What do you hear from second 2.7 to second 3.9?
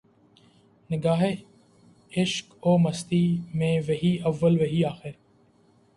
مستی میں